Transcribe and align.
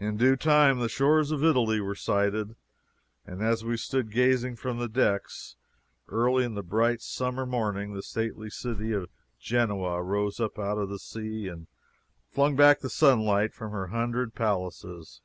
In 0.00 0.16
due 0.16 0.36
time 0.36 0.78
the 0.78 0.88
shores 0.88 1.32
of 1.32 1.44
Italy 1.44 1.82
were 1.82 1.94
sighted, 1.94 2.56
and 3.26 3.42
as 3.42 3.62
we 3.62 3.76
stood 3.76 4.10
gazing 4.10 4.56
from 4.56 4.78
the 4.78 4.88
decks, 4.88 5.56
early 6.08 6.46
in 6.46 6.54
the 6.54 6.62
bright 6.62 7.02
summer 7.02 7.44
morning, 7.44 7.92
the 7.92 8.02
stately 8.02 8.48
city 8.48 8.92
of 8.92 9.10
Genoa 9.38 10.02
rose 10.02 10.40
up 10.40 10.58
out 10.58 10.78
of 10.78 10.88
the 10.88 10.98
sea 10.98 11.46
and 11.46 11.66
flung 12.30 12.56
back 12.56 12.80
the 12.80 12.88
sunlight 12.88 13.52
from 13.52 13.70
her 13.70 13.88
hundred 13.88 14.34
palaces. 14.34 15.20